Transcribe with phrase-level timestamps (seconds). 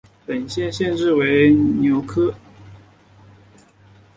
[0.25, 2.35] 本县县治为纽柯克。